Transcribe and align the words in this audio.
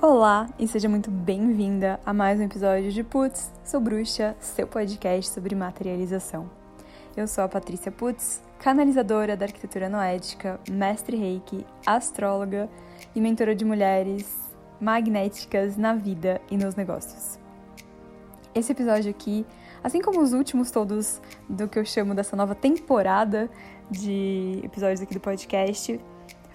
Olá 0.00 0.48
e 0.58 0.66
seja 0.66 0.88
muito 0.88 1.10
bem-vinda 1.10 2.00
a 2.04 2.14
mais 2.14 2.40
um 2.40 2.44
episódio 2.44 2.90
de 2.90 3.04
Putz, 3.04 3.52
Sou 3.62 3.78
Bruxa, 3.78 4.34
seu 4.40 4.66
podcast 4.66 5.30
sobre 5.30 5.54
materialização. 5.54 6.50
Eu 7.14 7.28
sou 7.28 7.44
a 7.44 7.48
Patrícia 7.48 7.92
Putz, 7.92 8.42
canalizadora 8.58 9.36
da 9.36 9.44
arquitetura 9.44 9.90
noética, 9.90 10.58
mestre 10.68 11.16
reiki, 11.16 11.64
astróloga 11.86 12.70
e 13.14 13.20
mentora 13.20 13.54
de 13.54 13.64
mulheres 13.66 14.26
magnéticas 14.80 15.76
na 15.76 15.94
vida 15.94 16.40
e 16.50 16.56
nos 16.56 16.74
negócios. 16.74 17.38
Esse 18.54 18.72
episódio 18.72 19.10
aqui, 19.10 19.46
assim 19.84 20.00
como 20.00 20.20
os 20.20 20.32
últimos 20.32 20.70
todos 20.70 21.20
do 21.48 21.68
que 21.68 21.78
eu 21.78 21.84
chamo 21.84 22.14
dessa 22.14 22.34
nova 22.34 22.54
temporada 22.54 23.48
de 23.90 24.58
episódios 24.64 25.02
aqui 25.02 25.14
do 25.14 25.20
podcast, 25.20 26.00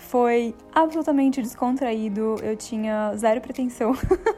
foi 0.07 0.55
absolutamente 0.73 1.41
descontraído. 1.41 2.37
Eu 2.41 2.55
tinha 2.55 3.13
zero 3.15 3.41
pretensão, 3.41 3.93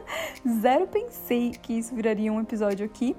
zero 0.60 0.86
pensei 0.86 1.50
que 1.50 1.78
isso 1.78 1.94
viraria 1.94 2.32
um 2.32 2.40
episódio 2.40 2.84
aqui, 2.84 3.16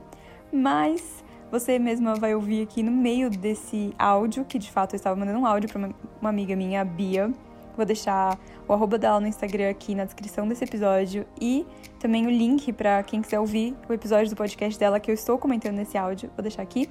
mas 0.52 1.23
você 1.49 1.80
mesma 1.80 2.16
vai 2.16 2.35
ouvir 2.35 2.63
aqui 2.63 2.84
no 2.84 2.91
meio 2.91 3.30
desse 3.30 3.94
áudio, 3.98 4.45
que 4.45 4.59
de 4.59 4.72
fato 4.72 4.94
eu 4.94 4.98
estava 4.98 5.16
mandando 5.16 5.39
um 5.39 5.45
áudio 5.45 5.70
para 5.70 5.89
uma 6.20 6.30
amiga 6.30 6.55
minha, 6.55 6.81
a 6.81 6.85
Bia. 6.85 7.31
Vou 7.75 7.85
deixar 7.85 8.38
o 8.67 8.73
arroba 8.73 8.97
dela 8.97 9.20
no 9.22 9.27
Instagram 9.27 9.70
aqui 9.70 9.95
na 9.95 10.03
descrição 10.03 10.45
desse 10.45 10.63
episódio 10.63 11.25
e 11.39 11.66
também 11.99 12.27
o 12.27 12.30
link 12.30 12.73
para 12.73 13.02
quem 13.03 13.22
quiser 13.22 13.39
ouvir 13.39 13.73
o 13.88 13.94
episódio 13.94 14.30
do 14.30 14.36
podcast 14.36 14.77
dela 14.77 14.99
que 14.99 15.09
eu 15.09 15.16
estou 15.16 15.38
comentando 15.38 15.75
nesse 15.75 15.97
áudio. 15.97 16.30
Vou 16.36 16.44
deixar 16.44 16.63
aqui. 16.63 16.89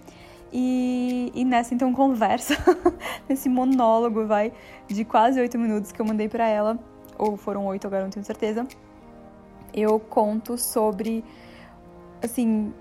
E, 0.52 1.30
e 1.34 1.44
nessa 1.44 1.74
então 1.74 1.92
conversa, 1.92 2.56
nesse 3.28 3.48
monólogo, 3.48 4.26
vai, 4.26 4.52
de 4.88 5.04
quase 5.04 5.40
oito 5.40 5.58
minutos 5.58 5.92
que 5.92 6.00
eu 6.00 6.04
mandei 6.06 6.28
para 6.28 6.46
ela, 6.48 6.78
ou 7.16 7.36
foram 7.36 7.66
oito, 7.66 7.86
agora 7.86 8.02
não 8.02 8.10
tenho 8.10 8.24
certeza, 8.24 8.66
eu 9.72 10.00
conto 10.00 10.58
sobre, 10.58 11.24
assim, 12.22 12.72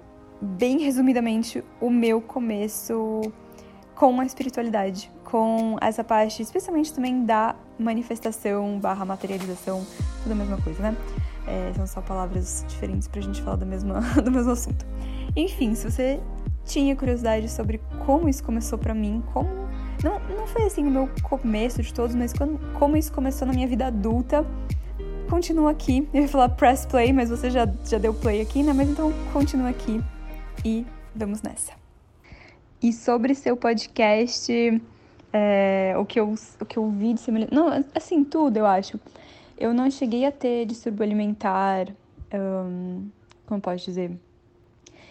bem 0.42 0.80
resumidamente, 0.80 1.64
o 1.80 1.89
meu 1.89 2.22
começo 2.22 3.22
com 3.95 4.20
a 4.20 4.26
espiritualidade, 4.26 5.11
com 5.26 5.76
essa 5.81 6.04
parte, 6.04 6.42
especialmente 6.42 6.94
também 6.94 7.26
da 7.26 7.56
manifestação 7.78 8.80
barra 8.80 9.06
materialização, 9.06 9.86
tudo 10.23 10.31
a 10.31 10.36
mesma 10.36 10.58
coisa, 10.61 10.81
né? 10.81 10.98
É, 11.45 11.73
são 11.76 11.86
só 11.86 12.02
palavras 12.02 12.64
diferentes 12.67 13.08
pra 13.08 13.22
gente 13.22 13.42
falar 13.42 13.58
do 13.58 13.66
mesmo, 13.66 13.94
do 14.23 14.31
mesmo 14.31 14.52
assunto. 14.52 14.86
Enfim, 15.36 15.76
se 15.76 15.89
você 15.89 16.20
tinha 16.65 16.95
curiosidade 16.95 17.49
sobre 17.49 17.79
como 18.05 18.29
isso 18.29 18.43
começou 18.43 18.77
para 18.77 18.93
mim, 18.93 19.23
como 19.33 19.49
não, 20.03 20.19
não 20.38 20.47
foi 20.47 20.63
assim 20.63 20.85
o 20.85 20.91
meu 20.91 21.09
começo 21.23 21.81
de 21.81 21.93
todos, 21.93 22.15
mas 22.15 22.31
quando, 22.31 22.57
como 22.77 22.95
isso 22.95 23.11
começou 23.11 23.45
na 23.47 23.53
minha 23.53 23.67
vida 23.67 23.88
adulta. 23.88 24.45
Continua 25.30 25.71
aqui. 25.71 26.07
Eu 26.13 26.21
ia 26.21 26.27
falar 26.27 26.49
press 26.49 26.85
play, 26.85 27.11
mas 27.11 27.30
você 27.30 27.49
já, 27.52 27.67
já 27.85 27.97
deu 27.97 28.13
play 28.13 28.41
aqui, 28.41 28.63
né? 28.63 28.71
Mas 28.71 28.89
então 28.89 29.11
continua 29.33 29.69
aqui 29.69 30.02
e 30.63 30.85
vamos 31.13 31.41
nessa. 31.41 31.73
E 32.81 32.93
sobre 32.93 33.35
seu 33.35 33.57
podcast, 33.57 34.52
é, 35.33 35.93
o, 35.97 36.05
que 36.05 36.17
eu, 36.17 36.33
o 36.61 36.65
que 36.65 36.77
eu 36.77 36.89
vi 36.89 37.13
de 37.13 37.19
semelhança. 37.19 37.53
Não, 37.53 37.85
assim, 37.93 38.23
tudo 38.23 38.55
eu 38.55 38.65
acho. 38.65 38.97
Eu 39.57 39.73
não 39.73 39.91
cheguei 39.91 40.25
a 40.25 40.31
ter 40.31 40.65
distúrbio 40.65 41.03
alimentar. 41.03 41.87
Um, 42.33 43.09
como 43.45 43.59
pode 43.59 43.83
dizer? 43.83 44.17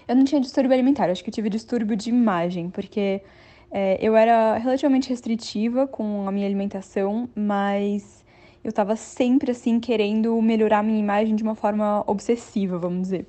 Eu 0.09 0.17
não 0.17 0.25
tinha 0.25 0.41
distúrbio 0.41 0.73
alimentar, 0.73 1.11
acho 1.11 1.23
que 1.23 1.29
eu 1.29 1.35
tive 1.35 1.51
distúrbio 1.51 1.95
de 1.95 2.09
imagem, 2.09 2.71
porque 2.71 3.23
é, 3.71 3.99
eu 4.01 4.17
era 4.17 4.57
relativamente 4.57 5.11
restritiva 5.11 5.87
com 5.87 6.27
a 6.27 6.33
minha 6.33 6.47
alimentação, 6.47 7.29
mas 7.37 8.25
eu 8.65 8.73
tava 8.73 8.97
sempre 8.97 9.51
assim 9.51 9.79
querendo 9.79 10.41
melhorar 10.41 10.79
a 10.79 10.83
minha 10.83 10.99
imagem 10.99 11.37
de 11.37 11.43
uma 11.43 11.55
forma 11.55 12.03
obsessiva, 12.07 12.79
vamos 12.79 13.03
dizer. 13.03 13.27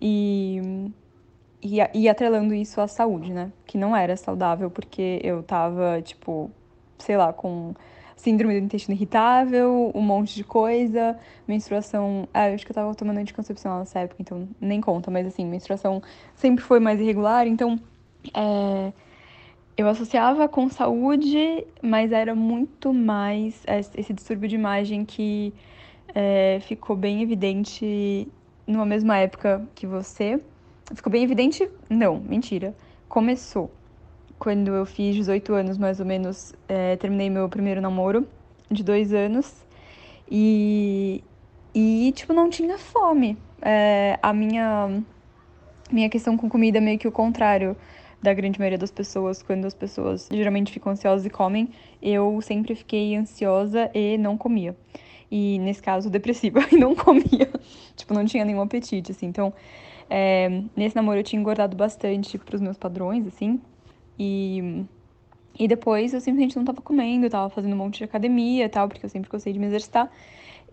E, 0.00 0.90
e, 1.62 1.78
e 1.94 2.08
atrelando 2.08 2.54
isso 2.54 2.80
à 2.80 2.88
saúde, 2.88 3.32
né? 3.32 3.52
Que 3.66 3.76
não 3.76 3.94
era 3.94 4.16
saudável, 4.16 4.70
porque 4.70 5.20
eu 5.22 5.42
tava, 5.42 6.00
tipo, 6.02 6.50
sei 6.98 7.16
lá, 7.16 7.32
com 7.32 7.74
síndrome 8.22 8.58
do 8.60 8.64
intestino 8.64 8.94
irritável, 8.94 9.90
um 9.94 10.00
monte 10.00 10.36
de 10.36 10.44
coisa, 10.44 11.18
menstruação. 11.46 12.28
Ah, 12.32 12.48
eu 12.48 12.54
acho 12.54 12.64
que 12.64 12.70
eu 12.70 12.74
tava 12.74 12.94
tomando 12.94 13.18
anticoncepcional 13.18 13.80
nessa 13.80 13.98
época, 13.98 14.22
então 14.22 14.48
nem 14.60 14.80
conta, 14.80 15.10
mas 15.10 15.26
assim, 15.26 15.44
menstruação 15.44 16.00
sempre 16.36 16.62
foi 16.64 16.78
mais 16.78 17.00
irregular, 17.00 17.48
então 17.48 17.80
é, 18.32 18.92
eu 19.76 19.88
associava 19.88 20.48
com 20.48 20.68
saúde, 20.68 21.66
mas 21.82 22.12
era 22.12 22.32
muito 22.34 22.94
mais 22.94 23.64
esse 23.96 24.12
distúrbio 24.12 24.48
de 24.48 24.54
imagem 24.54 25.04
que 25.04 25.52
é, 26.14 26.60
ficou 26.62 26.94
bem 26.94 27.22
evidente 27.22 28.28
numa 28.64 28.86
mesma 28.86 29.18
época 29.18 29.66
que 29.74 29.84
você. 29.84 30.40
Ficou 30.94 31.10
bem 31.10 31.24
evidente? 31.24 31.68
Não, 31.90 32.20
mentira. 32.20 32.72
Começou 33.08 33.68
quando 34.42 34.74
eu 34.74 34.84
fiz 34.84 35.14
18 35.14 35.54
anos, 35.54 35.78
mais 35.78 36.00
ou 36.00 36.04
menos, 36.04 36.52
é, 36.68 36.96
terminei 36.96 37.30
meu 37.30 37.48
primeiro 37.48 37.80
namoro 37.80 38.26
de 38.68 38.82
dois 38.82 39.14
anos. 39.14 39.64
E, 40.28 41.22
e 41.72 42.12
tipo, 42.16 42.32
não 42.32 42.50
tinha 42.50 42.76
fome. 42.76 43.38
É, 43.64 44.18
a 44.20 44.32
minha, 44.32 45.00
minha 45.92 46.08
questão 46.08 46.36
com 46.36 46.48
comida 46.48 46.78
é 46.78 46.80
meio 46.80 46.98
que 46.98 47.06
o 47.06 47.12
contrário 47.12 47.76
da 48.20 48.34
grande 48.34 48.58
maioria 48.58 48.78
das 48.78 48.90
pessoas. 48.90 49.44
Quando 49.44 49.64
as 49.64 49.74
pessoas 49.74 50.28
geralmente 50.28 50.72
ficam 50.72 50.90
ansiosas 50.90 51.24
e 51.24 51.30
comem, 51.30 51.68
eu 52.02 52.40
sempre 52.42 52.74
fiquei 52.74 53.14
ansiosa 53.14 53.92
e 53.94 54.18
não 54.18 54.36
comia. 54.36 54.76
E 55.30 55.60
nesse 55.60 55.80
caso, 55.80 56.10
depressiva 56.10 56.58
e 56.72 56.76
não 56.76 56.96
comia. 56.96 57.48
tipo, 57.94 58.12
não 58.12 58.24
tinha 58.24 58.44
nenhum 58.44 58.60
apetite, 58.60 59.12
assim. 59.12 59.26
Então, 59.26 59.54
é, 60.10 60.64
nesse 60.74 60.96
namoro 60.96 61.20
eu 61.20 61.22
tinha 61.22 61.38
engordado 61.38 61.76
bastante 61.76 62.36
pros 62.38 62.60
meus 62.60 62.76
padrões, 62.76 63.24
assim. 63.24 63.60
E, 64.18 64.84
e 65.58 65.68
depois 65.68 66.14
eu 66.14 66.20
simplesmente 66.20 66.56
não 66.56 66.64
tava 66.64 66.80
comendo, 66.80 67.28
tava 67.28 67.50
fazendo 67.50 67.72
um 67.72 67.76
monte 67.76 67.98
de 67.98 68.04
academia 68.04 68.64
e 68.64 68.68
tal, 68.68 68.88
porque 68.88 69.04
eu 69.04 69.10
sempre 69.10 69.30
gostei 69.30 69.52
de 69.52 69.58
me 69.58 69.66
exercitar. 69.66 70.10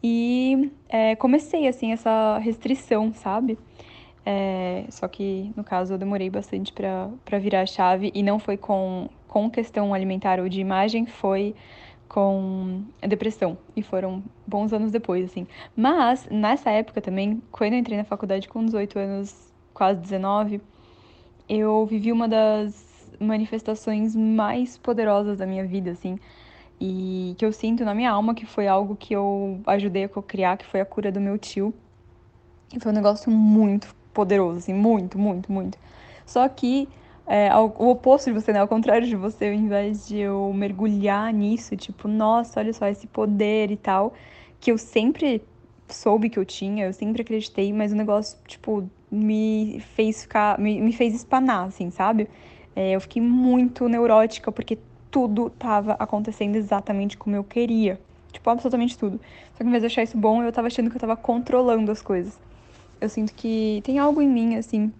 E 0.04 0.72
é, 0.88 1.16
comecei, 1.16 1.68
assim, 1.68 1.92
essa 1.92 2.38
restrição, 2.38 3.14
sabe? 3.14 3.58
É, 4.26 4.86
só 4.90 5.08
que, 5.08 5.52
no 5.56 5.64
caso, 5.64 5.94
eu 5.94 5.98
demorei 5.98 6.30
bastante 6.30 6.72
para 6.72 7.40
virar 7.40 7.62
a 7.62 7.66
chave 7.66 8.12
e 8.14 8.24
não 8.24 8.40
foi 8.40 8.58
com, 8.58 9.10
com 9.28 9.50
questão 9.50 9.94
alimentar 9.94 10.40
ou 10.40 10.48
de 10.48 10.62
imagem, 10.62 11.06
foi 11.06 11.56
com 12.08 12.84
a 13.02 13.08
depressão. 13.08 13.58
E 13.76 13.82
foram 13.84 14.24
bons 14.48 14.74
anos 14.74 14.92
depois, 14.92 15.26
assim. 15.26 15.48
Mas, 15.76 16.28
nessa 16.30 16.72
época 16.72 17.02
também, 17.02 17.42
quando 17.52 17.74
eu 17.74 17.80
entrei 17.80 17.98
na 17.98 18.04
faculdade 18.04 18.48
com 18.48 18.66
18 18.66 19.00
anos, 19.00 19.54
quase 19.74 20.00
19, 20.00 20.62
eu 21.48 21.86
vivi 21.86 22.12
uma 22.12 22.28
das 22.28 22.89
manifestações 23.20 24.16
mais 24.16 24.78
poderosas 24.78 25.38
da 25.38 25.46
minha 25.46 25.66
vida, 25.66 25.92
assim, 25.92 26.18
e 26.80 27.36
que 27.38 27.46
eu 27.46 27.52
sinto 27.52 27.84
na 27.84 27.94
minha 27.94 28.12
alma 28.12 28.34
que 28.34 28.46
foi 28.46 28.68
algo 28.68 28.96
que 28.96 29.14
eu 29.14 29.60
ajudei 29.68 30.06
a 30.06 30.10
co-criar, 30.10 30.58
que 30.58 30.66
foi 30.66 30.80
a 30.80 30.86
cura 30.86 31.12
do 31.12 31.20
meu 31.20 31.38
tio. 31.38 31.74
E 32.74 32.80
foi 32.80 32.92
um 32.92 32.96
negócio 32.96 33.32
muito 33.32 33.94
poderoso, 34.14 34.60
assim, 34.60 34.74
muito, 34.74 35.18
muito, 35.20 35.52
muito. 35.52 35.78
Só 36.26 36.48
que 36.48 36.88
é, 37.28 37.54
o 37.56 37.90
oposto 37.90 38.32
de 38.32 38.40
você, 38.40 38.52
né? 38.52 38.60
Ao 38.60 38.68
contrário 38.68 39.08
de 39.08 39.16
você, 39.16 39.48
ao 39.48 39.54
invés 39.54 40.08
de 40.08 40.18
eu 40.18 40.52
mergulhar 40.54 41.32
nisso, 41.32 41.76
tipo, 41.76 42.08
nossa, 42.08 42.60
olha 42.60 42.74
só 42.74 42.88
esse 42.88 43.06
poder 43.06 43.70
e 43.72 43.78
tal, 43.78 44.14
que 44.60 44.72
eu 44.72 44.78
sempre 44.78 45.44
soube 45.88 46.30
que 46.30 46.40
eu 46.40 46.46
tinha, 46.46 46.86
eu 46.86 46.94
sempre 46.94 47.22
acreditei, 47.22 47.72
mas 47.74 47.92
o 47.92 47.96
negócio, 47.96 48.38
tipo, 48.48 48.90
me 49.12 49.80
fez 49.96 50.24
ficar, 50.24 50.60
me, 50.60 50.82
me 50.82 50.92
fez 50.92 51.14
espanar, 51.14 51.68
assim, 51.68 51.92
sabe? 51.92 52.28
É, 52.80 52.92
eu 52.92 53.02
fiquei 53.02 53.22
muito 53.22 53.90
neurótica 53.90 54.54
porque 54.54 54.78
tudo 55.12 55.50
tava 55.50 55.98
acontecendo 56.00 56.56
exatamente 56.56 57.18
como 57.18 57.36
eu 57.36 57.44
queria. 57.44 58.00
Tipo, 58.32 58.50
absolutamente 58.50 58.98
tudo. 58.98 59.20
Só 59.52 59.58
que 59.58 59.64
ao 59.64 59.68
invés 59.68 59.84
de 59.84 59.88
achar 59.88 60.02
isso 60.02 60.18
bom, 60.18 60.42
eu 60.42 60.50
tava 60.50 60.68
achando 60.68 60.90
que 60.90 60.96
eu 60.96 61.02
tava 61.02 61.18
controlando 61.18 61.92
as 61.92 62.02
coisas. 62.02 62.40
Eu 63.02 63.10
sinto 63.10 63.34
que 63.34 63.82
tem 63.84 64.00
algo 64.00 64.22
em 64.22 64.30
mim, 64.30 64.56
assim. 64.56 64.94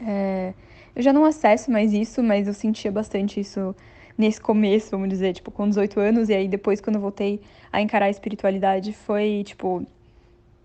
É... 0.00 0.54
Eu 0.96 1.02
já 1.02 1.12
não 1.12 1.26
acesso 1.26 1.70
mais 1.70 1.92
isso, 1.92 2.22
mas 2.22 2.48
eu 2.48 2.54
sentia 2.54 2.90
bastante 2.90 3.38
isso 3.38 3.76
nesse 4.16 4.40
começo, 4.40 4.92
vamos 4.92 5.10
dizer, 5.10 5.34
tipo, 5.34 5.50
com 5.50 5.68
18 5.68 6.00
anos. 6.00 6.30
E 6.30 6.34
aí 6.34 6.48
depois, 6.48 6.80
quando 6.80 6.96
eu 6.96 7.02
voltei 7.02 7.42
a 7.70 7.82
encarar 7.82 8.06
a 8.06 8.10
espiritualidade, 8.10 8.94
foi 8.94 9.42
tipo. 9.44 9.86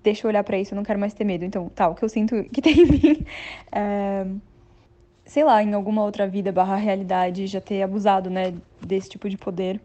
Deixa 0.02 0.26
eu 0.26 0.30
olhar 0.30 0.46
para 0.46 0.58
isso, 0.58 0.74
eu 0.74 0.78
não 0.78 0.84
quero 0.86 0.98
mais 0.98 1.14
ter 1.14 1.26
medo. 1.26 1.44
Então, 1.44 1.68
tá, 1.68 1.90
o 1.90 1.96
que 1.96 2.06
eu 2.06 2.10
sinto 2.10 2.42
que 2.46 2.62
tem 2.64 2.80
em 2.80 2.86
mim. 2.86 3.26
É 3.70 4.26
sei 5.28 5.44
lá, 5.44 5.62
em 5.62 5.74
alguma 5.74 6.04
outra 6.04 6.28
vida 6.28 6.52
barra 6.52 6.76
realidade 6.76 7.48
já 7.48 7.62
ter 7.62 7.84
abusado, 7.84 8.30
né, 8.30 8.54
desse 8.82 9.10
tipo 9.10 9.30
de 9.30 9.38
poder. 9.38 9.80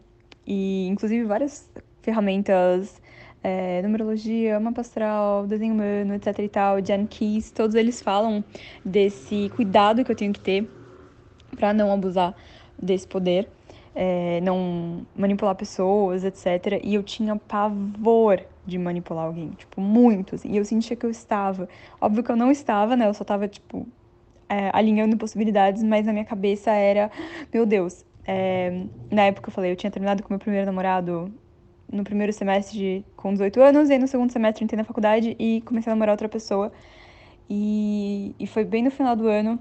E, 0.47 0.87
inclusive, 0.89 1.25
várias 1.25 1.71
ferramentas, 2.01 3.01
é, 3.43 3.83
numerologia, 3.83 4.59
mapa 4.61 4.81
astral, 4.81 5.47
desenho 5.47 5.75
humano, 5.75 6.15
etc 6.15 6.39
e 6.39 6.49
tal, 6.49 6.85
Jan 6.85 7.07
Keys, 7.07 7.51
todos 7.51 7.75
eles 7.75 8.01
falam 8.01 8.45
desse 8.85 9.51
cuidado 9.55 10.05
que 10.05 10.13
eu 10.13 10.17
tenho 10.17 10.33
que 10.33 10.41
ter 10.41 10.69
para 11.57 11.75
não 11.75 11.93
abusar 11.93 12.35
desse 12.81 13.07
poder, 13.07 13.49
é, 13.95 14.41
não 14.41 15.07
manipular 15.15 15.55
pessoas, 15.55 16.25
etc. 16.25 16.81
E 16.83 16.95
eu 16.95 17.03
tinha 17.03 17.37
pavor, 17.37 18.41
de 18.65 18.79
manipular 18.79 19.27
alguém, 19.27 19.51
tipo, 19.51 19.81
muito, 19.81 20.37
assim. 20.37 20.53
E 20.53 20.57
eu 20.57 20.65
sentia 20.65 20.97
que 20.97 21.05
eu 21.05 21.11
estava. 21.11 21.69
Óbvio 22.01 22.23
que 22.23 22.31
eu 22.31 22.37
não 22.37 22.51
estava, 22.51 22.97
né? 22.97 23.09
Eu 23.09 23.15
só 23.15 23.25
tava, 23.25 23.49
tipo, 23.49 23.87
é, 24.53 24.71
alinhando 24.75 25.17
possibilidades, 25.17 25.83
mas 25.83 26.05
na 26.05 26.13
minha 26.13 26.27
cabeça 26.27 26.71
era, 26.73 27.11
meu 27.53 27.65
Deus. 27.65 28.05
É, 28.25 28.85
na 29.11 29.23
época 29.23 29.49
eu 29.49 29.53
falei, 29.53 29.73
eu 29.73 29.77
tinha 29.77 29.91
terminado 29.91 30.23
com 30.23 30.29
meu 30.29 30.39
primeiro 30.39 30.67
namorado 30.67 31.33
no 31.91 32.05
primeiro 32.05 32.33
semestre 32.35 32.79
de, 32.79 33.05
com 33.17 33.33
18 33.33 33.61
anos, 33.63 33.89
e 33.89 33.99
no 33.99 34.07
segundo 34.07 34.31
semestre 34.31 34.63
entrei 34.63 34.77
na 34.77 34.85
faculdade 34.85 35.35
e 35.39 35.63
comecei 35.63 35.91
a 35.91 35.95
namorar 35.95 36.13
outra 36.13 36.29
pessoa. 36.29 36.71
E, 37.49 38.35
e 38.39 38.47
foi 38.47 38.63
bem 38.65 38.83
no 38.83 38.91
final 38.91 39.17
do 39.17 39.27
ano 39.27 39.59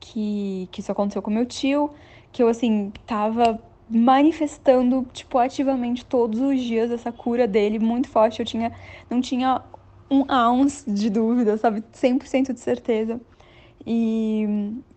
que, 0.00 0.68
que 0.72 0.80
isso 0.80 0.90
aconteceu 0.90 1.22
com 1.22 1.30
meu 1.30 1.46
tio, 1.46 1.90
que 2.32 2.42
eu, 2.42 2.48
assim, 2.48 2.92
tava 3.06 3.62
manifestando, 3.88 5.06
tipo, 5.12 5.38
ativamente 5.38 6.04
todos 6.04 6.40
os 6.40 6.60
dias 6.60 6.90
essa 6.90 7.12
cura 7.12 7.46
dele 7.46 7.78
muito 7.78 8.08
forte. 8.08 8.40
Eu 8.40 8.46
tinha, 8.46 8.72
não 9.08 9.20
tinha 9.20 9.62
um 10.10 10.24
ounce 10.32 10.90
de 10.90 11.08
dúvida, 11.08 11.56
sabe? 11.56 11.82
100% 11.92 12.52
de 12.52 12.60
certeza. 12.60 13.20
E, 13.86 14.46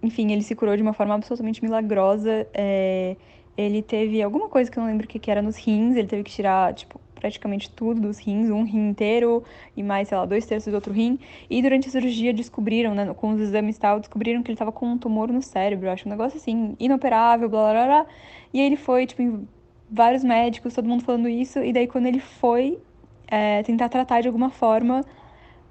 enfim, 0.01 0.31
ele 0.31 0.41
se 0.41 0.55
curou 0.55 0.75
de 0.75 0.81
uma 0.81 0.93
forma 0.93 1.15
absolutamente 1.15 1.63
milagrosa. 1.63 2.47
É, 2.53 3.15
ele 3.57 3.81
teve 3.81 4.21
alguma 4.21 4.47
coisa 4.49 4.69
que 4.69 4.77
eu 4.77 4.81
não 4.81 4.89
lembro 4.89 5.05
o 5.05 5.09
que, 5.09 5.19
que 5.19 5.31
era 5.31 5.41
nos 5.41 5.57
rins, 5.57 5.95
ele 5.95 6.07
teve 6.07 6.23
que 6.23 6.31
tirar, 6.31 6.73
tipo, 6.73 6.99
praticamente 7.15 7.69
tudo 7.71 7.99
dos 7.99 8.19
rins, 8.19 8.49
um 8.49 8.63
rim 8.63 8.89
inteiro 8.89 9.43
e 9.75 9.83
mais, 9.83 10.07
sei 10.07 10.17
lá, 10.17 10.25
dois 10.25 10.45
terços 10.45 10.71
do 10.71 10.75
outro 10.75 10.93
rim. 10.93 11.19
E 11.49 11.61
durante 11.61 11.87
a 11.87 11.91
cirurgia 11.91 12.33
descobriram, 12.33 12.93
né, 12.93 13.13
com 13.15 13.31
os 13.31 13.41
exames 13.41 13.75
e 13.75 13.79
tal, 13.79 13.99
descobriram 13.99 14.43
que 14.43 14.51
ele 14.51 14.57
tava 14.57 14.71
com 14.71 14.85
um 14.87 14.97
tumor 14.97 15.31
no 15.31 15.41
cérebro, 15.41 15.89
acho 15.89 16.07
um 16.07 16.11
negócio 16.11 16.37
assim, 16.37 16.75
inoperável, 16.79 17.49
blá 17.49 17.71
blá 17.71 17.85
blá. 17.85 18.05
E 18.53 18.59
aí 18.59 18.65
ele 18.67 18.77
foi, 18.77 19.05
tipo, 19.05 19.21
em 19.21 19.47
vários 19.89 20.23
médicos, 20.23 20.73
todo 20.73 20.87
mundo 20.87 21.03
falando 21.03 21.27
isso, 21.27 21.59
e 21.59 21.73
daí 21.73 21.87
quando 21.87 22.05
ele 22.05 22.19
foi 22.19 22.77
é, 23.27 23.63
tentar 23.63 23.89
tratar 23.89 24.21
de 24.21 24.27
alguma 24.27 24.49
forma, 24.49 25.03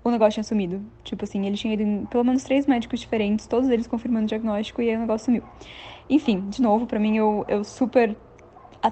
o 0.09 0.11
negócio 0.11 0.35
tinha 0.35 0.45
sumido. 0.45 0.83
Tipo 1.03 1.25
assim, 1.25 1.47
ele 1.47 1.57
tinha 1.57 1.75
ido 1.75 1.83
em 1.83 2.07
pelo 2.07 2.25
menos 2.25 2.45
três 2.45 2.67
médicos 2.67 3.01
diferentes, 3.01 3.47
todos 3.47 3.69
eles 3.69 3.87
confirmando 3.87 4.25
o 4.25 4.29
diagnóstico, 4.29 4.81
e 4.81 4.91
aí 4.91 4.97
o 4.97 5.01
negócio 5.01 5.27
sumiu. 5.27 5.43
Enfim, 6.09 6.49
de 6.49 6.63
novo, 6.63 6.87
para 6.87 6.99
mim, 6.99 7.17
eu, 7.17 7.45
eu 7.49 7.65
super 7.65 8.17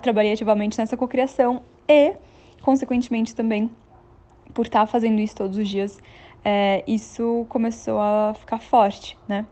trabalhei 0.02 0.32
ativamente 0.32 0.76
nessa 0.76 0.96
cocriação 0.96 1.62
e 1.88 2.16
consequentemente 2.62 3.34
também, 3.34 3.70
por 4.52 4.66
estar 4.66 4.80
tá 4.80 4.86
fazendo 4.86 5.20
isso 5.20 5.36
todos 5.36 5.56
os 5.56 5.68
dias, 5.68 6.00
é, 6.44 6.82
isso 6.86 7.46
começou 7.48 8.00
a 8.00 8.34
ficar 8.34 8.58
forte, 8.58 9.16
né? 9.28 9.46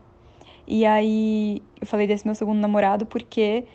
E 0.67 0.85
aí 0.85 1.61
eu 1.79 1.87
falei 1.87 2.07
desse 2.07 2.25
meu 2.25 2.35
segundo 2.35 2.59
namorado 2.59 3.05
porque 3.05 3.65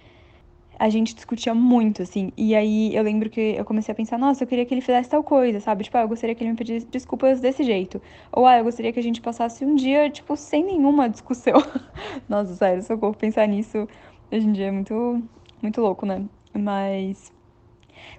a 0.78 0.88
gente 0.88 1.14
discutia 1.14 1.54
muito, 1.54 2.02
assim. 2.02 2.32
E 2.36 2.54
aí 2.54 2.94
eu 2.94 3.02
lembro 3.02 3.28
que 3.28 3.40
eu 3.40 3.64
comecei 3.64 3.92
a 3.92 3.94
pensar, 3.94 4.16
nossa, 4.18 4.44
eu 4.44 4.46
queria 4.48 4.64
que 4.64 4.72
ele 4.72 4.80
fizesse 4.80 5.10
tal 5.10 5.24
coisa, 5.24 5.58
sabe? 5.60 5.84
Tipo, 5.84 5.98
ah, 5.98 6.02
eu 6.02 6.08
gostaria 6.08 6.34
que 6.34 6.42
ele 6.44 6.50
me 6.50 6.56
pedisse 6.56 6.86
desculpas 6.86 7.40
desse 7.40 7.64
jeito. 7.64 8.00
Ou, 8.32 8.46
ah, 8.46 8.58
eu 8.58 8.64
gostaria 8.64 8.92
que 8.92 9.00
a 9.00 9.02
gente 9.02 9.20
passasse 9.20 9.64
um 9.64 9.74
dia, 9.74 10.08
tipo, 10.08 10.36
sem 10.36 10.64
nenhuma 10.64 11.08
discussão. 11.08 11.54
nossa, 12.28 12.54
sério, 12.54 12.82
socorro, 12.82 13.14
pensar 13.14 13.46
nisso 13.48 13.88
hoje 14.30 14.46
em 14.46 14.52
dia 14.52 14.66
é 14.66 14.70
muito, 14.70 15.22
muito 15.60 15.80
louco, 15.80 16.06
né? 16.06 16.24
Mas 16.54 17.32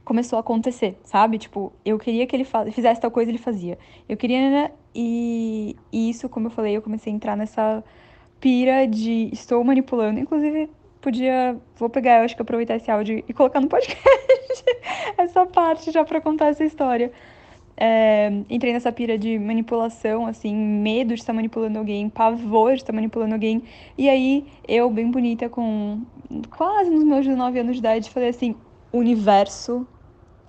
começou 0.04 0.38
a 0.38 0.40
acontecer, 0.42 0.98
sabe? 1.04 1.38
Tipo, 1.38 1.72
eu 1.86 1.98
queria 1.98 2.28
que 2.28 2.36
ele 2.36 2.46
fizesse 2.72 3.00
tal 3.00 3.12
coisa, 3.12 3.32
ele 3.32 3.38
fazia. 3.38 3.78
Eu 4.08 4.18
queria. 4.18 4.50
Né? 4.50 4.72
E, 4.94 5.76
e 5.92 6.10
isso, 6.10 6.28
como 6.28 6.48
eu 6.48 6.52
falei, 6.52 6.76
eu 6.76 6.82
comecei 6.82 7.14
a 7.14 7.16
entrar 7.16 7.38
nessa 7.38 7.84
pira 8.40 8.88
de 8.88 9.30
estou 9.32 9.64
manipulando. 9.64 10.20
Inclusive, 10.20 10.70
podia. 11.10 11.58
Vou 11.76 11.90
pegar, 11.90 12.20
eu 12.20 12.26
acho 12.26 12.36
que 12.36 12.42
aproveitar 12.42 12.76
esse 12.76 12.90
áudio 12.90 13.24
e 13.28 13.34
colocar 13.34 13.60
no 13.60 13.68
podcast 13.68 14.00
essa 15.18 15.46
parte 15.46 15.92
já 15.92 16.06
pra 16.06 16.22
contar 16.22 16.48
essa 16.48 16.64
história. 16.64 17.12
É, 17.76 18.30
entrei 18.50 18.74
nessa 18.74 18.92
pira 18.92 19.18
de 19.18 19.40
manipulação, 19.40 20.28
assim, 20.28 20.54
medo 20.54 21.14
de 21.14 21.22
estar 21.22 21.32
manipulando 21.34 21.80
alguém, 21.80 22.10
pavor 22.10 22.74
de 22.74 22.82
estar 22.82 22.94
manipulando 22.94 23.34
alguém. 23.34 23.64
E 23.98 24.10
aí, 24.10 24.46
eu, 24.68 24.90
bem 24.92 25.10
bonita, 25.10 25.50
com 25.50 26.02
quase 26.56 26.90
nos 26.90 27.04
meus 27.04 27.26
19 27.26 27.60
anos 27.60 27.74
de 27.74 27.80
idade, 27.80 28.10
falei 28.10 28.30
assim: 28.30 28.56
universo, 28.92 29.88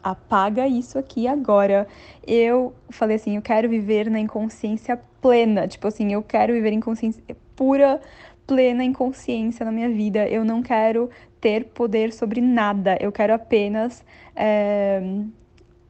apaga 0.03 0.67
isso 0.67 0.99
aqui 0.99 1.27
agora. 1.29 1.87
Eu 2.27 2.75
falei 2.91 3.17
assim, 3.17 3.37
eu 3.37 3.43
quero 3.43 3.69
viver 3.69 4.11
na 4.11 4.19
inconsciência 4.19 5.01
plena, 5.21 5.69
tipo 5.69 5.87
assim, 5.87 6.13
eu 6.13 6.23
quero 6.23 6.53
viver 6.53 6.73
em 6.73 6.81
consciência 6.81 7.23
pura, 7.55 8.01
plena 8.51 8.83
inconsciência 8.83 9.65
na 9.65 9.71
minha 9.71 9.89
vida. 9.89 10.27
Eu 10.27 10.45
não 10.45 10.61
quero 10.61 11.09
ter 11.41 11.67
poder 11.67 12.13
sobre 12.13 12.41
nada. 12.41 12.99
Eu 13.01 13.13
quero 13.13 13.33
apenas, 13.33 14.05
é... 14.35 15.01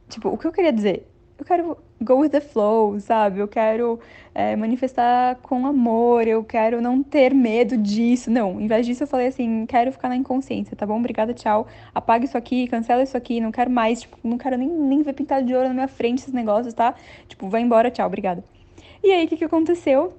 tipo, 0.07 0.29
o 0.29 0.37
que 0.37 0.45
eu 0.45 0.51
queria 0.51 0.71
dizer? 0.71 1.07
Eu 1.39 1.43
quero 1.43 1.75
go 1.99 2.17
with 2.17 2.29
the 2.29 2.39
flow, 2.39 2.99
sabe? 2.99 3.39
Eu 3.39 3.47
quero 3.47 3.99
é, 4.35 4.55
manifestar 4.55 5.37
com 5.37 5.65
amor, 5.65 6.27
eu 6.27 6.43
quero 6.43 6.79
não 6.79 7.01
ter 7.01 7.33
medo 7.33 7.75
disso. 7.77 8.29
Não, 8.29 8.61
em 8.61 8.67
vez 8.67 8.85
disso 8.85 9.01
eu 9.01 9.07
falei 9.07 9.25
assim, 9.25 9.65
quero 9.65 9.91
ficar 9.91 10.09
na 10.09 10.15
inconsciência, 10.15 10.75
tá 10.77 10.85
bom? 10.85 10.99
Obrigada, 10.99 11.33
tchau. 11.33 11.65
Apaga 11.95 12.25
isso 12.25 12.37
aqui, 12.37 12.67
cancela 12.67 13.01
isso 13.01 13.17
aqui, 13.17 13.41
não 13.41 13.51
quero 13.51 13.71
mais, 13.71 14.01
tipo, 14.01 14.19
não 14.23 14.37
quero 14.37 14.55
nem, 14.55 14.69
nem 14.69 15.01
ver 15.01 15.13
pintado 15.13 15.43
de 15.47 15.55
ouro 15.55 15.67
na 15.67 15.73
minha 15.73 15.87
frente 15.87 16.19
esses 16.19 16.33
negócios, 16.33 16.75
tá? 16.75 16.93
Tipo, 17.27 17.49
vai 17.49 17.61
embora, 17.61 17.89
tchau, 17.89 18.05
obrigada. 18.05 18.43
E 19.03 19.11
aí, 19.11 19.25
o 19.25 19.27
que, 19.27 19.37
que 19.37 19.45
aconteceu? 19.45 20.13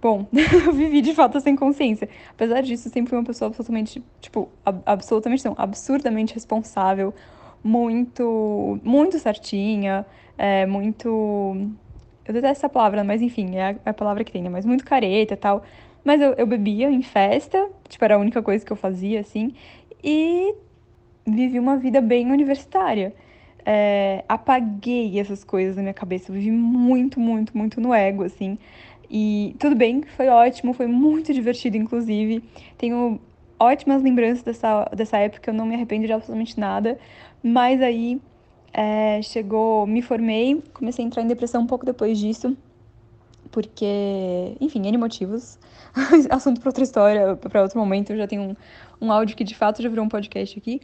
Bom, 0.00 0.26
eu 0.32 0.72
vivi 0.72 1.02
de 1.02 1.14
fato 1.14 1.40
sem 1.40 1.54
consciência. 1.54 2.08
Apesar 2.30 2.62
disso, 2.62 2.88
sempre 2.88 3.10
fui 3.10 3.18
uma 3.18 3.24
pessoa 3.24 3.48
absolutamente, 3.48 4.02
tipo, 4.20 4.48
ab 4.64 4.80
absolutamente 4.86 5.44
não, 5.44 5.54
absurdamente 5.58 6.32
responsável, 6.32 7.14
muito, 7.62 8.80
muito 8.82 9.18
certinha, 9.18 10.06
é, 10.38 10.64
muito. 10.66 11.08
Eu 12.24 12.32
detesto 12.34 12.58
essa 12.64 12.68
palavra, 12.68 13.04
mas 13.04 13.20
enfim, 13.20 13.56
é 13.56 13.62
a, 13.62 13.70
é 13.70 13.90
a 13.90 13.94
palavra 13.94 14.24
que 14.24 14.32
tem, 14.32 14.42
né? 14.42 14.48
Mas 14.48 14.64
muito 14.64 14.84
careta 14.84 15.34
e 15.34 15.36
tal. 15.36 15.62
Mas 16.04 16.20
eu, 16.20 16.32
eu 16.34 16.46
bebia 16.46 16.90
em 16.90 17.02
festa, 17.02 17.68
tipo, 17.88 18.02
era 18.04 18.14
a 18.14 18.18
única 18.18 18.42
coisa 18.42 18.64
que 18.64 18.72
eu 18.72 18.76
fazia, 18.76 19.20
assim. 19.20 19.52
E 20.02 20.54
vivi 21.26 21.58
uma 21.58 21.76
vida 21.76 22.00
bem 22.00 22.30
universitária. 22.30 23.14
É, 23.66 24.24
apaguei 24.28 25.20
essas 25.20 25.44
coisas 25.44 25.76
na 25.76 25.82
minha 25.82 25.94
cabeça. 25.94 26.30
Eu 26.30 26.34
vivi 26.34 26.50
muito, 26.50 27.20
muito, 27.20 27.56
muito 27.56 27.80
no 27.80 27.92
ego, 27.92 28.24
assim. 28.24 28.58
E 29.10 29.56
tudo 29.58 29.74
bem, 29.74 30.02
foi 30.16 30.28
ótimo, 30.28 30.72
foi 30.72 30.86
muito 30.86 31.32
divertido, 31.34 31.76
inclusive. 31.76 32.44
Tenho 32.78 33.20
ótimas 33.58 34.02
lembranças 34.02 34.42
dessa, 34.42 34.84
dessa 34.94 35.18
época, 35.18 35.50
eu 35.50 35.54
não 35.54 35.66
me 35.66 35.74
arrependo 35.74 36.06
de 36.06 36.12
absolutamente 36.12 36.58
nada. 36.58 36.98
Mas 37.42 37.82
aí 37.82 38.20
é, 38.72 39.20
chegou, 39.22 39.86
me 39.86 40.00
formei, 40.00 40.62
comecei 40.72 41.04
a 41.04 41.08
entrar 41.08 41.22
em 41.22 41.26
depressão 41.26 41.62
um 41.62 41.66
pouco 41.66 41.84
depois 41.84 42.18
disso, 42.18 42.56
porque, 43.50 44.56
enfim, 44.60 44.86
N 44.86 44.96
motivos. 44.96 45.58
Assunto 46.30 46.60
para 46.60 46.68
outra 46.68 46.84
história, 46.84 47.36
para 47.36 47.62
outro 47.62 47.78
momento. 47.80 48.10
Eu 48.10 48.16
já 48.16 48.28
tenho 48.28 48.42
um, 48.42 48.56
um 49.00 49.12
áudio 49.12 49.36
que 49.36 49.42
de 49.42 49.56
fato 49.56 49.82
já 49.82 49.88
virou 49.88 50.04
um 50.04 50.08
podcast 50.08 50.56
aqui. 50.56 50.80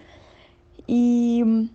E 0.89 1.69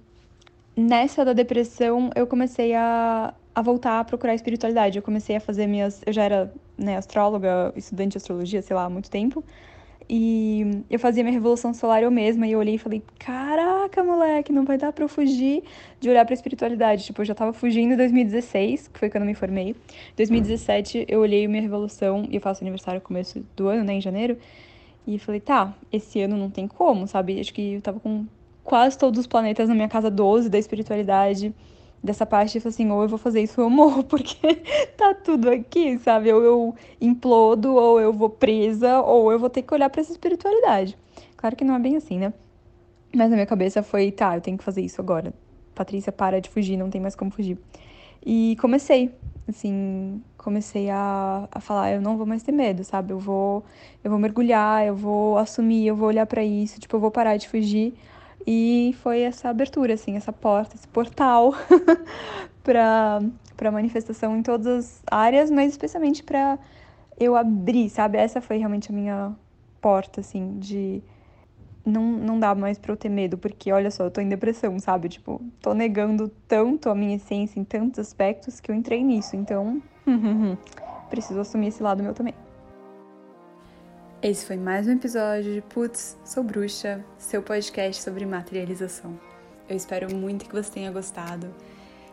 nessa 0.75 1.23
da 1.23 1.33
depressão, 1.33 2.09
eu 2.13 2.27
comecei 2.27 2.73
a, 2.75 3.33
a 3.53 3.61
voltar 3.61 3.99
a 3.99 4.03
procurar 4.03 4.33
espiritualidade. 4.33 4.97
Eu 4.97 5.03
comecei 5.03 5.35
a 5.35 5.39
fazer 5.39 5.67
minhas. 5.67 6.01
Eu 6.05 6.13
já 6.13 6.23
era 6.23 6.53
né, 6.77 6.97
astróloga, 6.97 7.73
estudante 7.75 8.11
de 8.11 8.17
astrologia, 8.17 8.61
sei 8.61 8.75
lá, 8.75 8.85
há 8.85 8.89
muito 8.89 9.09
tempo. 9.09 9.43
E 10.13 10.83
eu 10.89 10.99
fazia 10.99 11.23
minha 11.23 11.33
revolução 11.33 11.73
solar 11.73 12.03
eu 12.03 12.11
mesma, 12.11 12.45
e 12.45 12.51
eu 12.51 12.59
olhei 12.59 12.75
e 12.75 12.77
falei: 12.77 13.01
Caraca, 13.17 14.03
moleque, 14.03 14.51
não 14.51 14.65
vai 14.65 14.77
dar 14.77 14.91
pra 14.91 15.05
eu 15.05 15.07
fugir 15.07 15.63
de 16.01 16.09
olhar 16.09 16.25
pra 16.25 16.33
espiritualidade. 16.33 17.05
Tipo, 17.05 17.21
eu 17.21 17.25
já 17.25 17.33
tava 17.33 17.53
fugindo 17.53 17.93
em 17.93 17.97
2016, 17.97 18.89
que 18.89 18.99
foi 18.99 19.09
quando 19.09 19.23
eu 19.23 19.27
me 19.27 19.35
formei. 19.35 19.69
Em 19.69 20.15
2017, 20.17 21.05
eu 21.07 21.21
olhei 21.21 21.47
minha 21.47 21.61
revolução, 21.61 22.27
e 22.29 22.35
eu 22.35 22.41
faço 22.41 22.61
aniversário 22.61 22.99
no 22.99 23.05
começo 23.05 23.41
do 23.55 23.67
ano, 23.67 23.83
né, 23.85 23.93
em 23.93 24.01
janeiro. 24.01 24.37
E 25.07 25.17
falei: 25.17 25.39
Tá, 25.39 25.73
esse 25.91 26.21
ano 26.21 26.35
não 26.35 26.49
tem 26.49 26.67
como, 26.67 27.07
sabe? 27.07 27.39
Acho 27.39 27.53
que 27.53 27.75
eu 27.75 27.81
tava 27.81 27.99
com 27.99 28.25
quase 28.65 28.97
todos 28.97 29.19
os 29.19 29.27
planetas 29.27 29.69
na 29.69 29.75
minha 29.75 29.87
casa 29.87 30.11
12 30.11 30.49
da 30.49 30.59
espiritualidade 30.59 31.53
dessa 32.03 32.25
parte, 32.25 32.57
eu 32.57 32.67
assim, 32.67 32.89
ou 32.89 33.03
eu 33.03 33.07
vou 33.07 33.17
fazer 33.17 33.41
isso 33.41 33.61
ou 33.61 33.67
eu 33.67 33.69
morro, 33.69 34.03
porque 34.05 34.55
tá 34.97 35.13
tudo 35.13 35.49
aqui, 35.49 35.97
sabe? 35.99 36.31
Ou 36.33 36.41
eu 36.41 36.75
implodo, 36.99 37.75
ou 37.75 37.99
eu 37.99 38.11
vou 38.11 38.29
presa, 38.29 39.01
ou 39.01 39.31
eu 39.31 39.39
vou 39.39 39.49
ter 39.49 39.61
que 39.61 39.73
olhar 39.73 39.89
para 39.89 40.01
essa 40.01 40.11
espiritualidade. 40.11 40.97
Claro 41.37 41.55
que 41.55 41.63
não 41.63 41.75
é 41.75 41.79
bem 41.79 41.95
assim, 41.95 42.17
né? 42.17 42.33
Mas 43.13 43.29
na 43.29 43.35
minha 43.35 43.45
cabeça 43.45 43.83
foi, 43.83 44.11
tá, 44.11 44.35
eu 44.35 44.41
tenho 44.41 44.57
que 44.57 44.63
fazer 44.63 44.81
isso 44.81 45.01
agora. 45.01 45.33
Patrícia, 45.75 46.11
para 46.11 46.39
de 46.39 46.49
fugir, 46.49 46.77
não 46.77 46.89
tem 46.89 47.01
mais 47.01 47.15
como 47.15 47.31
fugir. 47.31 47.57
E 48.25 48.55
comecei, 48.61 49.13
assim, 49.47 50.21
comecei 50.37 50.89
a, 50.89 51.47
a 51.51 51.59
falar, 51.59 51.91
eu 51.91 52.01
não 52.01 52.17
vou 52.17 52.25
mais 52.25 52.43
ter 52.43 52.51
medo, 52.51 52.83
sabe? 52.83 53.11
Eu 53.11 53.19
vou, 53.19 53.63
eu 54.03 54.09
vou 54.09 54.19
mergulhar, 54.19 54.85
eu 54.85 54.95
vou 54.95 55.37
assumir, 55.37 55.87
eu 55.87 55.95
vou 55.95 56.07
olhar 56.07 56.25
para 56.25 56.43
isso, 56.43 56.79
tipo, 56.79 56.95
eu 56.95 56.99
vou 56.99 57.11
parar 57.11 57.37
de 57.37 57.47
fugir 57.47 57.93
e 58.45 58.95
foi 59.01 59.21
essa 59.21 59.49
abertura, 59.49 59.93
assim, 59.93 60.15
essa 60.15 60.33
porta, 60.33 60.75
esse 60.75 60.87
portal 60.87 61.53
para 62.63 63.21
para 63.55 63.71
manifestação 63.71 64.35
em 64.35 64.41
todas 64.41 64.67
as 64.67 65.03
áreas, 65.11 65.51
mas 65.51 65.69
especialmente 65.69 66.23
para 66.23 66.57
eu 67.19 67.35
abrir, 67.35 67.91
sabe? 67.91 68.17
Essa 68.17 68.41
foi 68.41 68.57
realmente 68.57 68.89
a 68.89 68.93
minha 68.93 69.35
porta, 69.79 70.21
assim, 70.21 70.57
de 70.57 71.03
não, 71.85 72.03
não 72.03 72.39
dá 72.39 72.55
mais 72.55 72.79
pra 72.79 72.91
eu 72.91 72.97
ter 72.97 73.09
medo, 73.09 73.37
porque 73.37 73.71
olha 73.71 73.91
só, 73.91 74.05
eu 74.05 74.11
tô 74.11 74.19
em 74.19 74.27
depressão, 74.27 74.79
sabe? 74.79 75.09
Tipo, 75.09 75.39
tô 75.61 75.75
negando 75.75 76.27
tanto 76.47 76.89
a 76.89 76.95
minha 76.95 77.15
essência 77.15 77.59
em 77.59 77.63
tantos 77.63 77.99
aspectos 77.99 78.59
que 78.59 78.71
eu 78.71 78.75
entrei 78.75 79.03
nisso, 79.03 79.35
então 79.35 79.79
preciso 81.09 81.39
assumir 81.39 81.67
esse 81.67 81.83
lado 81.83 82.01
meu 82.01 82.15
também. 82.15 82.33
Esse 84.23 84.45
foi 84.45 84.55
mais 84.55 84.85
um 84.85 84.91
episódio 84.91 85.51
de 85.51 85.61
Putz, 85.63 86.15
Sou 86.23 86.43
Bruxa, 86.43 87.03
seu 87.17 87.41
podcast 87.41 88.03
sobre 88.03 88.23
materialização. 88.23 89.19
Eu 89.67 89.75
espero 89.75 90.15
muito 90.15 90.45
que 90.45 90.53
você 90.53 90.69
tenha 90.69 90.91
gostado. 90.91 91.47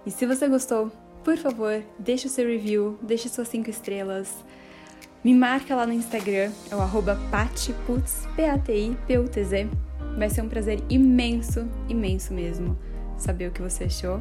E 0.06 0.10
se 0.10 0.24
você 0.24 0.48
gostou, 0.48 0.90
por 1.22 1.36
favor, 1.36 1.82
deixe 1.98 2.26
o 2.26 2.30
seu 2.30 2.46
review, 2.46 2.98
deixe 3.02 3.28
suas 3.28 3.48
5 3.48 3.68
estrelas. 3.68 4.42
Me 5.22 5.34
marca 5.34 5.76
lá 5.76 5.86
no 5.86 5.92
Instagram, 5.92 6.50
é 6.70 6.74
o 6.74 6.80
arroba 6.80 7.20
patiputz, 7.30 8.26
P-A-T-I-P-U-T-Z. 8.34 9.68
Vai 10.16 10.30
ser 10.30 10.40
um 10.40 10.48
prazer 10.48 10.82
imenso, 10.88 11.68
imenso 11.90 12.32
mesmo, 12.32 12.74
saber 13.18 13.48
o 13.48 13.52
que 13.52 13.60
você 13.60 13.84
achou 13.84 14.18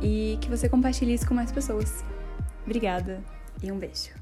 e 0.00 0.38
que 0.40 0.48
você 0.48 0.68
compartilhe 0.68 1.14
isso 1.14 1.26
com 1.26 1.34
mais 1.34 1.50
pessoas. 1.50 2.04
Obrigada 2.64 3.20
e 3.60 3.72
um 3.72 3.78
beijo. 3.80 4.19